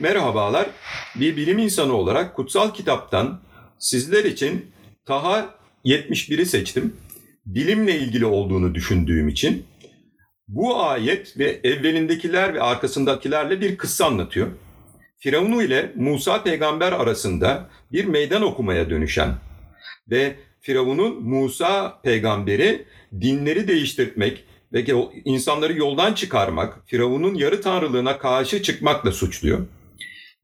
Merhabalar. 0.00 0.66
Bir 1.14 1.36
bilim 1.36 1.58
insanı 1.58 1.92
olarak 1.96 2.36
kutsal 2.36 2.74
kitaptan 2.74 3.40
sizler 3.78 4.24
için 4.24 4.70
Taha 5.04 5.54
71'i 5.84 6.46
seçtim. 6.46 6.96
Bilimle 7.46 7.98
ilgili 7.98 8.26
olduğunu 8.26 8.74
düşündüğüm 8.74 9.28
için. 9.28 9.66
Bu 10.48 10.82
ayet 10.82 11.38
ve 11.38 11.60
evvelindekiler 11.64 12.54
ve 12.54 12.62
arkasındakilerle 12.62 13.60
bir 13.60 13.76
kıssa 13.76 14.06
anlatıyor. 14.06 14.48
Firavunu 15.18 15.62
ile 15.62 15.92
Musa 15.96 16.42
peygamber 16.42 16.92
arasında 16.92 17.68
bir 17.92 18.04
meydan 18.04 18.42
okumaya 18.42 18.90
dönüşen 18.90 19.34
ve 20.10 20.36
Firavun'un 20.60 21.22
Musa 21.22 22.00
peygamberi 22.02 22.84
dinleri 23.20 23.68
değiştirmek 23.68 24.44
ve 24.72 24.84
insanları 25.24 25.78
yoldan 25.78 26.14
çıkarmak, 26.14 26.78
Firavun'un 26.86 27.34
yarı 27.34 27.60
tanrılığına 27.60 28.18
karşı 28.18 28.62
çıkmakla 28.62 29.12
suçluyor. 29.12 29.66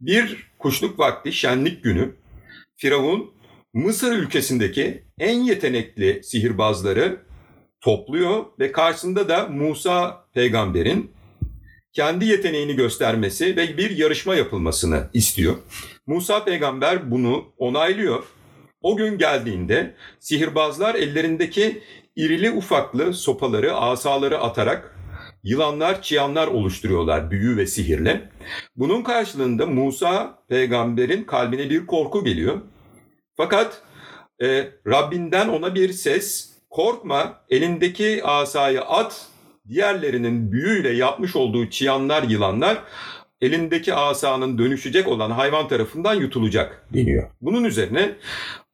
Bir 0.01 0.53
kuşluk 0.59 0.99
vakti 0.99 1.33
şenlik 1.33 1.85
günü 1.85 2.15
Firavun 2.77 3.37
Mısır 3.75 4.13
ülkesindeki 4.13 5.05
en 5.19 5.39
yetenekli 5.41 6.25
sihirbazları 6.25 7.21
topluyor 7.81 8.45
ve 8.59 8.73
karşısında 8.73 9.29
da 9.29 9.47
Musa 9.49 10.27
peygamberin 10.35 11.11
kendi 11.93 12.25
yeteneğini 12.25 12.77
göstermesi 12.77 13.57
ve 13.57 13.77
bir 13.77 13.97
yarışma 13.97 14.35
yapılmasını 14.35 15.11
istiyor. 15.13 15.57
Musa 16.07 16.45
peygamber 16.45 17.11
bunu 17.11 17.45
onaylıyor. 17.59 18.25
O 18.81 18.97
gün 18.97 19.19
geldiğinde 19.19 19.95
sihirbazlar 20.21 20.95
ellerindeki 20.95 21.83
irili 22.17 22.51
ufaklı 22.51 23.15
sopaları, 23.15 23.75
asaları 23.75 24.39
atarak 24.39 24.97
yılanlar, 25.47 26.03
çıyanlar 26.03 26.47
oluşturuyorlar 26.47 27.31
büyü 27.31 27.57
ve 27.57 27.67
sihirle. 27.67 28.29
Bunun 28.77 29.03
karşılığında 29.03 29.67
Musa 29.67 30.39
peygamberin 30.49 31.25
kalbine 31.25 31.71
bir 31.71 31.87
korku 31.87 32.25
geliyor. 32.25 32.61
Fakat 33.37 33.83
e, 34.43 34.69
Rabbinden 34.87 35.49
ona 35.49 35.75
bir 35.75 35.93
ses, 35.93 36.53
korkma 36.71 37.41
elindeki 37.51 38.25
asayı 38.25 38.83
at, 38.83 39.27
diğerlerinin 39.69 40.53
büyüyle 40.53 40.91
yapmış 40.91 41.37
olduğu 41.37 41.71
çıyanlar, 41.71 42.23
yılanlar 42.23 42.83
elindeki 43.41 43.95
asanın 43.95 44.59
dönüşecek 44.59 45.09
olan 45.09 45.31
hayvan 45.31 45.69
tarafından 45.69 46.15
yutulacak 46.15 46.87
deniyor. 46.95 47.31
Bunun 47.41 47.65
üzerine 47.65 48.15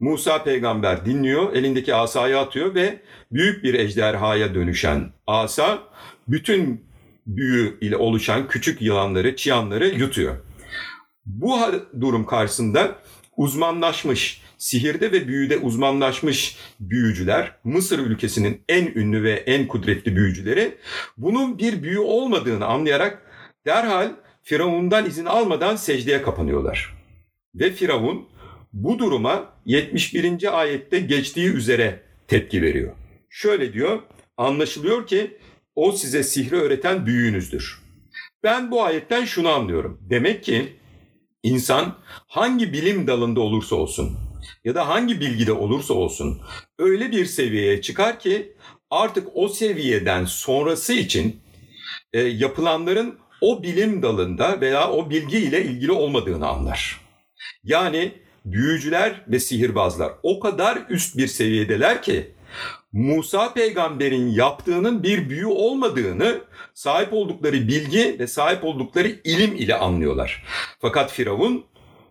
Musa 0.01 0.45
peygamber 0.45 1.07
dinliyor, 1.07 1.53
elindeki 1.57 1.95
asayı 1.95 2.39
atıyor 2.39 2.75
ve 2.75 3.01
büyük 3.33 3.64
bir 3.64 3.75
ejderhaya 3.75 4.55
dönüşen 4.55 5.12
asa 5.27 5.79
bütün 6.28 6.84
büyü 7.27 7.78
ile 7.81 7.97
oluşan 7.97 8.48
küçük 8.48 8.83
yılanları, 8.83 9.37
çıyanları 9.37 9.89
yutuyor. 9.89 10.37
Bu 11.27 11.59
durum 12.01 12.27
karşısında 12.27 12.98
uzmanlaşmış, 13.37 14.42
sihirde 14.59 15.12
ve 15.12 15.29
büyüde 15.29 15.59
uzmanlaşmış 15.59 16.56
büyücüler, 16.81 17.56
Mısır 17.64 17.98
ülkesinin 17.98 18.61
en 18.69 18.87
ünlü 18.87 19.23
ve 19.23 19.33
en 19.33 19.69
kudretli 19.69 20.17
büyücüleri 20.17 20.79
bunun 21.17 21.59
bir 21.59 21.83
büyü 21.83 21.98
olmadığını 21.98 22.67
anlayarak 22.67 23.23
derhal 23.67 24.11
Firavun'dan 24.42 25.07
izin 25.07 25.25
almadan 25.25 25.77
secdeye 25.77 26.23
kapanıyorlar. 26.23 26.95
Ve 27.55 27.73
Firavun 27.73 28.29
bu 28.73 28.98
duruma 28.98 29.53
71. 29.67 30.61
ayette 30.61 31.01
geçtiği 31.01 31.48
üzere 31.48 32.01
tepki 32.29 32.62
veriyor. 32.62 32.92
Şöyle 33.31 33.73
diyor, 33.73 34.03
anlaşılıyor 34.36 35.07
ki 35.07 35.39
o 35.75 35.92
size 35.92 36.23
sihri 36.23 36.56
öğreten 36.56 37.06
büyüğünüzdür. 37.06 37.83
Ben 38.42 38.70
bu 38.70 38.83
ayetten 38.83 39.25
şunu 39.25 39.48
anlıyorum. 39.48 40.01
Demek 40.11 40.45
ki 40.45 40.77
insan 41.42 41.98
hangi 42.27 42.73
bilim 42.73 43.07
dalında 43.07 43.41
olursa 43.41 43.77
olsun 43.77 44.19
ya 44.64 44.74
da 44.74 44.89
hangi 44.89 45.20
bilgide 45.20 45.52
olursa 45.52 45.95
olsun 45.95 46.41
öyle 46.79 47.13
bir 47.13 47.27
seviyeye 47.27 47.83
çıkar 47.83 48.20
ki 48.20 48.52
artık 48.91 49.29
o 49.35 49.48
seviyeden 49.48 50.24
sonrası 50.24 50.92
için 50.92 51.41
e, 52.13 52.20
yapılanların 52.20 53.19
o 53.41 53.63
bilim 53.63 54.02
dalında 54.02 54.61
veya 54.61 54.91
o 54.91 55.11
bilgi 55.11 55.39
ile 55.39 55.64
ilgili 55.64 55.92
olmadığını 55.92 56.48
anlar. 56.48 57.01
Yani 57.64 58.13
büyücüler 58.45 59.25
ve 59.29 59.41
sihirbazlar 59.41 60.13
o 60.23 60.41
kadar 60.41 60.79
üst 60.89 61.17
bir 61.17 61.27
seviyedeler 61.27 62.02
ki 62.02 62.30
Musa 62.92 63.52
peygamberin 63.52 64.29
yaptığının 64.29 65.02
bir 65.02 65.30
büyü 65.30 65.46
olmadığını 65.46 66.40
sahip 66.74 67.13
oldukları 67.13 67.68
bilgi 67.68 68.17
ve 68.18 68.27
sahip 68.27 68.64
oldukları 68.64 69.08
ilim 69.24 69.55
ile 69.57 69.74
anlıyorlar. 69.74 70.45
Fakat 70.80 71.13
Firavun 71.13 71.64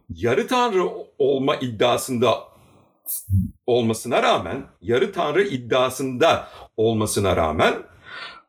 yarı 0.09 0.47
tanrı 0.47 0.83
olma 1.17 1.55
iddiasında 1.55 2.51
olmasına 3.65 4.23
rağmen, 4.23 4.63
yarı 4.81 5.11
tanrı 5.11 5.43
iddiasında 5.43 6.47
olmasına 6.77 7.35
rağmen 7.35 7.73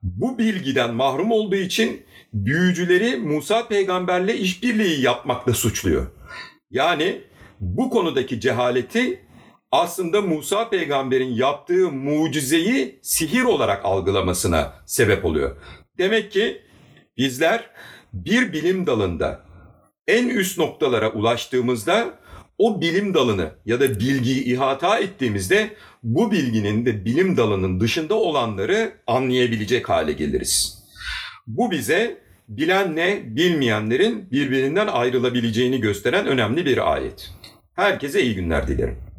bu 0.02 0.38
bilgiden 0.38 0.94
mahrum 0.94 1.30
olduğu 1.30 1.56
için 1.56 2.06
büyücüleri 2.32 3.16
Musa 3.16 3.68
peygamberle 3.68 4.36
işbirliği 4.36 5.00
yapmakla 5.02 5.54
suçluyor. 5.54 6.06
Yani 6.70 7.20
bu 7.60 7.90
konudaki 7.90 8.40
cehaleti 8.40 9.20
aslında 9.72 10.22
Musa 10.22 10.70
peygamberin 10.70 11.34
yaptığı 11.34 11.90
mucizeyi 11.90 12.98
sihir 13.02 13.42
olarak 13.42 13.84
algılamasına 13.84 14.72
sebep 14.86 15.24
oluyor. 15.24 15.56
Demek 15.98 16.32
ki 16.32 16.62
bizler 17.16 17.70
bir 18.12 18.52
bilim 18.52 18.86
dalında 18.86 19.40
en 20.06 20.28
üst 20.28 20.58
noktalara 20.58 21.12
ulaştığımızda 21.12 22.14
o 22.58 22.80
bilim 22.80 23.14
dalını 23.14 23.50
ya 23.66 23.80
da 23.80 24.00
bilgiyi 24.00 24.44
ihata 24.44 24.98
ettiğimizde 24.98 25.70
bu 26.02 26.32
bilginin 26.32 26.86
de 26.86 27.04
bilim 27.04 27.36
dalının 27.36 27.80
dışında 27.80 28.14
olanları 28.14 28.92
anlayabilecek 29.06 29.88
hale 29.88 30.12
geliriz. 30.12 30.82
Bu 31.46 31.70
bize 31.70 32.22
bilenle 32.48 33.36
bilmeyenlerin 33.36 34.30
birbirinden 34.30 34.86
ayrılabileceğini 34.86 35.80
gösteren 35.80 36.26
önemli 36.26 36.66
bir 36.66 36.92
ayet. 36.92 37.30
Herkese 37.74 38.22
iyi 38.22 38.34
günler 38.34 38.68
dilerim. 38.68 39.11